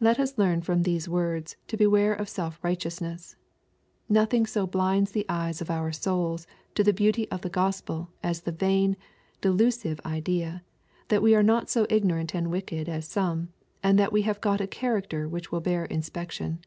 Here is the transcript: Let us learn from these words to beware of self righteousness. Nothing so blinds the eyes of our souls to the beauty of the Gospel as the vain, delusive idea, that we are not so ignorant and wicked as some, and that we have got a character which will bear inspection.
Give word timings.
Let 0.00 0.18
us 0.18 0.38
learn 0.38 0.62
from 0.62 0.84
these 0.84 1.06
words 1.06 1.58
to 1.68 1.76
beware 1.76 2.14
of 2.14 2.30
self 2.30 2.58
righteousness. 2.64 3.36
Nothing 4.08 4.46
so 4.46 4.66
blinds 4.66 5.12
the 5.12 5.26
eyes 5.28 5.60
of 5.60 5.70
our 5.70 5.92
souls 5.92 6.46
to 6.74 6.82
the 6.82 6.94
beauty 6.94 7.30
of 7.30 7.42
the 7.42 7.50
Gospel 7.50 8.08
as 8.22 8.40
the 8.40 8.52
vain, 8.52 8.96
delusive 9.42 10.00
idea, 10.06 10.62
that 11.08 11.20
we 11.20 11.34
are 11.34 11.42
not 11.42 11.68
so 11.68 11.86
ignorant 11.90 12.34
and 12.34 12.50
wicked 12.50 12.88
as 12.88 13.06
some, 13.06 13.50
and 13.82 13.98
that 13.98 14.12
we 14.14 14.22
have 14.22 14.40
got 14.40 14.62
a 14.62 14.66
character 14.66 15.28
which 15.28 15.52
will 15.52 15.60
bear 15.60 15.84
inspection. 15.84 16.60